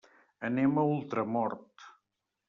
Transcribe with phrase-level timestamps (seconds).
[0.47, 1.85] Anem a Ultramort.